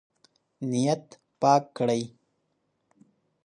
[0.69, 1.03] نیت
[1.41, 2.03] پاک کړئ.